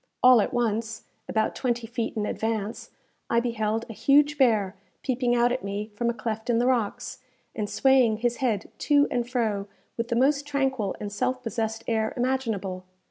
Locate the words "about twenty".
1.29-1.85